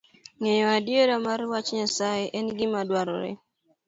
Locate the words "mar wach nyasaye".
1.25-2.25